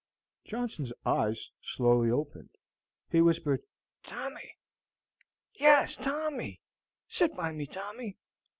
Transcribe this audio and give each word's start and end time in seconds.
Johnson's 0.43 0.91
eyes 1.05 1.51
slowly 1.61 2.09
opened. 2.09 2.49
He 3.11 3.21
whispered, 3.21 3.61
"Tommy! 4.01 4.55
yes, 5.53 5.95
Tommy! 5.95 6.59
Sit 7.07 7.35
by 7.35 7.51
me, 7.51 7.67
Tommy. 7.67 8.17